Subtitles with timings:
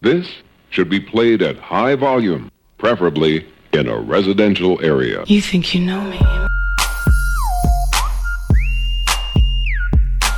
[0.00, 0.28] This
[0.70, 5.24] should be played at high volume, preferably in a residential area.
[5.26, 6.20] You think you know me?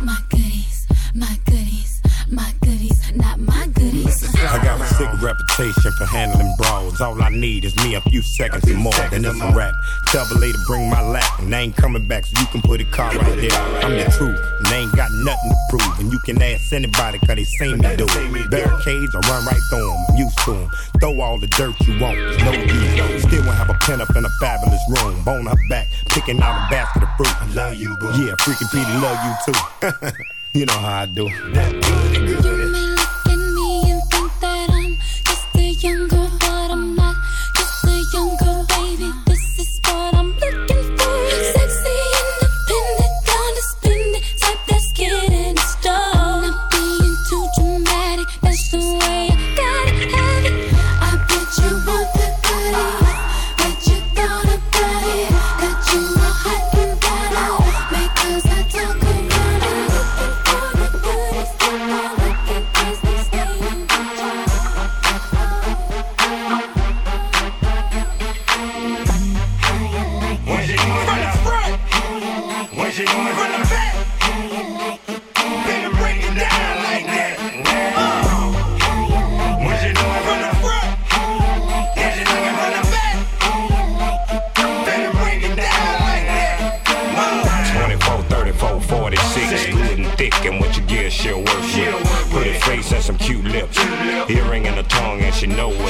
[0.00, 4.34] My goodies, my goodies, my goodies, not my goodies.
[4.36, 7.02] I got a sick reputation for handling brawls.
[7.02, 9.74] All I need is me a few seconds and more, then it's a wrap.
[10.06, 12.80] Tell the lady bring my lap, and they ain't coming back, so you can put
[12.80, 13.52] a car right there.
[13.84, 15.98] I'm the truth, and they ain't got nothing to prove.
[15.98, 18.50] And you can ask anybody, cause they seen me do it.
[18.50, 20.70] Barricades, I run right through them, I'm used to them.
[21.00, 23.22] Throw all the dirt you want, there's no use.
[23.22, 25.22] Still won't have a pen up in a fabulous room.
[25.24, 27.42] Bone her back, picking out a basket of fruit.
[27.42, 28.06] I love you, boo.
[28.12, 30.12] Yeah, freaking Petey love you too.
[30.58, 31.24] you know how I do.
[31.24, 36.21] You may look at me and think that I'm just a young girl,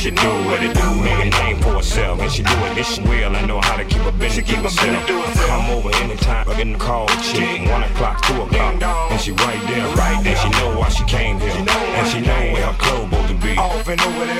[0.03, 1.03] she know what to do, what to do.
[1.03, 3.36] Make a name for herself, and she do it this well.
[3.36, 5.06] I know how to keep a business keep herself.
[5.06, 7.70] Come over anytime, I get the call, chick.
[7.70, 10.36] One o'clock, two o'clock, and she right there, right there.
[10.36, 13.55] She know why she came here, and she know where her clothes supposed to be.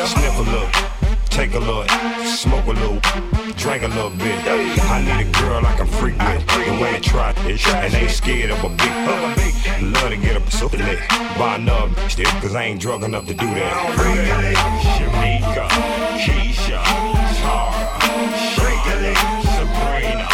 [0.07, 0.71] Sniff a look.
[1.31, 1.89] Take a look,
[2.27, 3.01] smoke a little,
[3.57, 4.37] drink a little bit.
[4.47, 8.11] I need a girl I can freak with, the way to try it, and ain't
[8.11, 8.93] scared of a big
[10.69, 13.47] to get up so lit, buy another stick, cause I ain't drunk enough to do
[13.47, 13.73] that.
[14.97, 15.69] Shamika,
[16.19, 16.83] Keisha,
[17.43, 17.93] Tara,
[18.53, 19.15] Shirley,
[19.55, 20.27] Sabrina,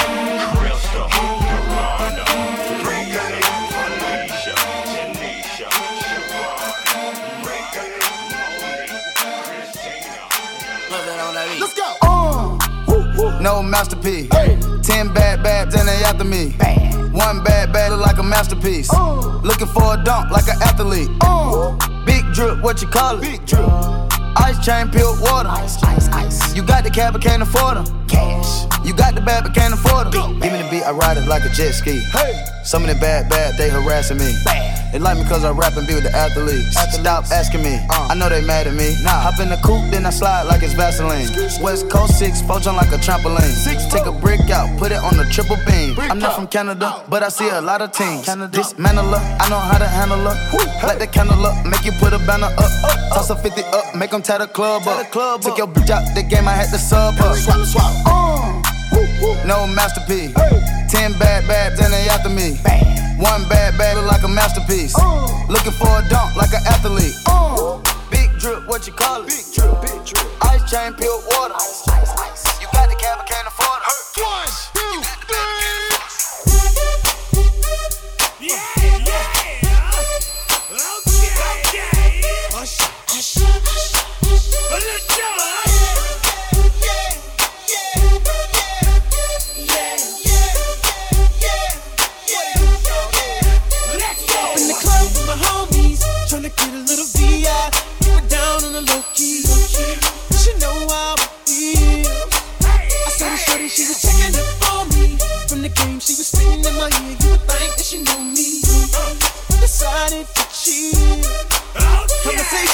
[0.56, 1.08] Crystal,
[1.48, 2.24] Miranda,
[2.82, 4.56] Freaky, Felicia,
[6.04, 6.68] Siobhan,
[7.44, 7.82] Rika,
[8.32, 8.98] Monique,
[9.44, 10.24] Christina.
[11.60, 11.88] Let's go.
[12.02, 14.28] Uh, no masterpiece.
[14.82, 16.54] Ten bad babs and they after me.
[17.18, 18.88] One bad bad look like a masterpiece.
[19.42, 21.10] Looking for a dunk like an athlete.
[22.06, 23.22] Big drip, what you call it?
[23.22, 23.68] Big drip.
[24.36, 25.48] Ice chain, peeled water.
[25.48, 26.54] Ice, ice, ice.
[26.54, 28.06] You got the cab, but can't afford them.
[28.06, 28.66] Cash.
[28.86, 30.38] You got the bad, but can't afford them.
[30.38, 31.98] Give me the beat, I ride it like a jet ski.
[32.12, 32.44] Hey.
[32.62, 34.32] Some of the bad, bad, they harassing me.
[34.92, 36.72] They like me cause I rap and be with the athletes.
[36.94, 38.94] Stop asking me, I know they mad at me.
[39.04, 41.28] Hop in the coupe, then I slide like it's Vaseline.
[41.62, 43.52] West Coast 6, poach on like a trampoline.
[43.52, 45.94] Six, Take a brick out, put it on the triple beam.
[45.98, 48.24] I'm not from Canada, but I see a lot of teams.
[48.52, 50.36] Dismantle her, I know how to handle her.
[50.86, 52.70] Light the candle up, make you put a banner up.
[53.12, 55.10] Toss a 50 up, make them tie the club up.
[55.42, 57.34] Took your bitch out the game, I had to sub her.
[58.06, 58.62] Uh,
[59.46, 60.32] No masterpiece.
[60.88, 62.56] Ten bad babs and they after me.
[62.64, 63.18] Bam.
[63.18, 64.94] One bad bad look like a masterpiece.
[65.48, 67.14] Looking for a dunk like an athlete.
[68.10, 69.28] Big drip, what you call it?
[69.28, 70.26] Big drip, big drip.
[70.42, 71.54] Ice chain, pure water.
[71.56, 72.60] Ice, ice, ice.
[72.60, 73.57] You got the cab, can't afford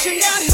[0.05, 0.54] Conversation got heavy.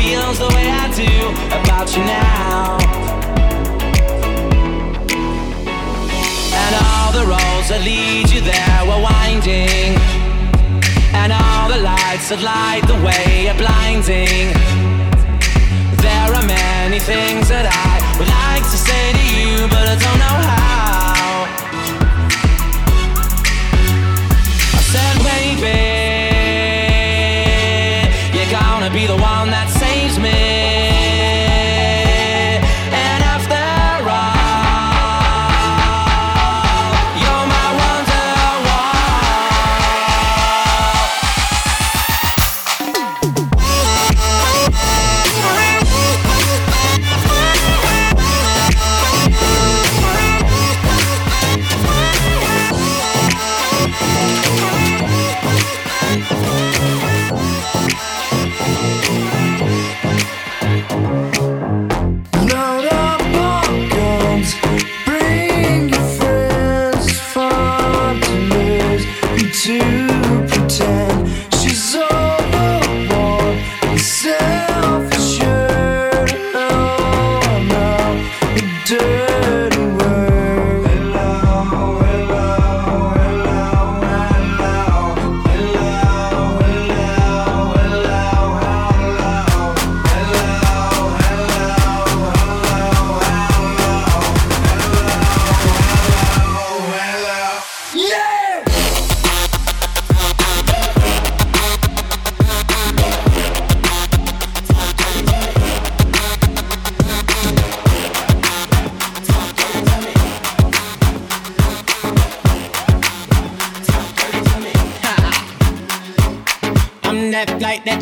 [0.00, 1.14] feels the way I do
[1.60, 2.78] about you now.
[6.62, 9.92] And all the roads that lead you there were winding.
[11.20, 14.46] And all the lights that light the way are blinding.
[16.06, 20.18] There are many things that I would like to say to you, but I don't
[20.24, 20.59] know how.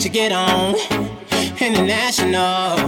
[0.08, 0.74] You get on.
[1.60, 2.78] International.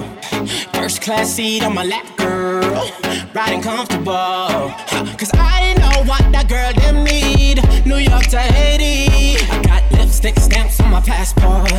[0.72, 2.90] First class seat on my lap, girl.
[3.34, 4.72] Riding comfortable.
[5.18, 7.56] Cause I know what that girl them need.
[7.84, 9.36] New York to Haiti.
[9.50, 11.70] I got lipstick stamps on my passport.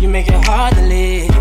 [0.00, 1.31] You make it hard to live.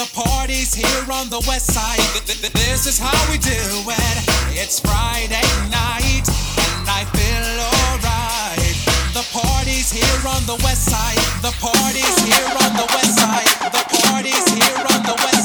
[0.00, 2.00] the party's here on the west side.
[2.24, 4.16] This is how we do it.
[4.56, 8.76] It's Friday night, and I feel alright.
[9.12, 11.20] The party's here on the west side.
[11.42, 13.52] The party's here on the west side.
[13.76, 15.39] The party's here on the west side.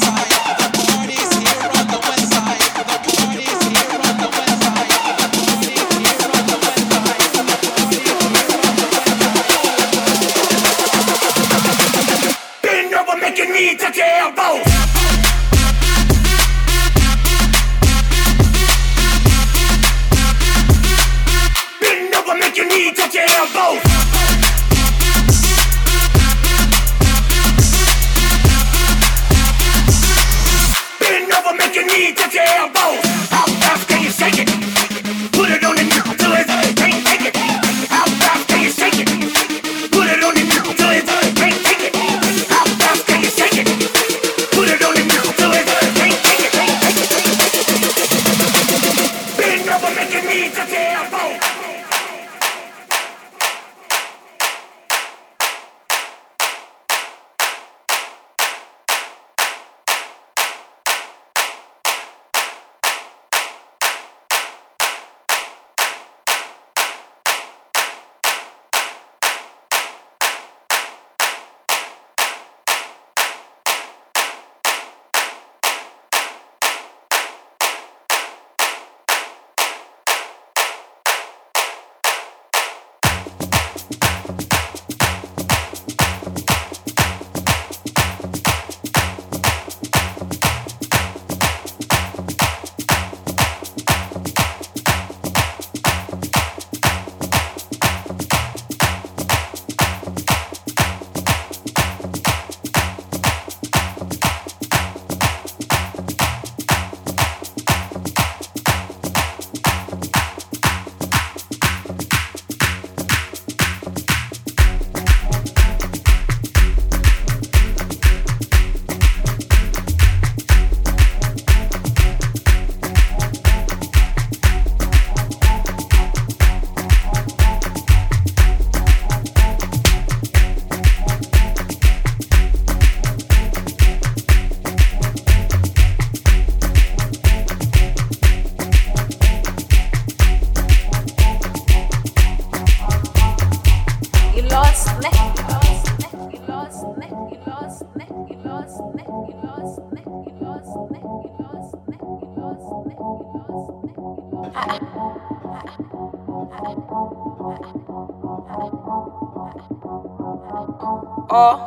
[161.30, 161.60] Ó.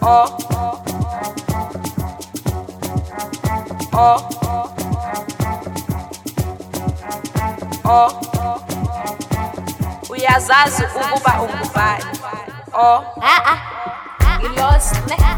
[0.00, 0.24] Ó.
[3.92, 4.28] Ó.
[7.84, 8.08] Ó.
[10.08, 11.98] O O o O o Bubai.
[12.72, 13.02] Ó.
[13.20, 14.38] Ah, ah.
[14.42, 15.35] O O né?